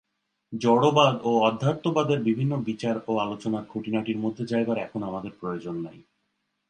[0.53, 5.97] জড়বাদ ও অধ্যাত্মবাদের বিভিন্ন বিচার ও আলোচনার খুঁটিনাটির মধ্যে যাইবার এখন আমাদের প্রয়োজন নাই।